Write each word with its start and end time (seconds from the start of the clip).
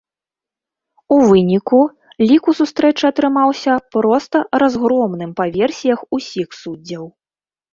У 1.15 1.17
выніку, 1.31 1.81
лік 2.31 2.49
у 2.53 2.57
сустрэчы 2.59 3.03
атрымаўся 3.11 3.73
проста 3.97 4.37
разгромным 4.65 5.31
па 5.41 5.45
версіях 5.59 5.99
усіх 6.21 6.47
суддзяў. 6.63 7.03